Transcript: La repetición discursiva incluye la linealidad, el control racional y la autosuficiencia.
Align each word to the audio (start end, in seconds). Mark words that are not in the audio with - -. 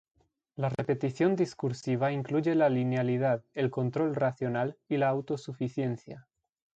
La 0.55 0.69
repetición 0.69 1.35
discursiva 1.35 2.11
incluye 2.11 2.55
la 2.55 2.69
linealidad, 2.69 3.43
el 3.53 3.69
control 3.69 4.15
racional 4.15 4.79
y 4.89 4.97
la 4.97 5.09
autosuficiencia. 5.09 6.27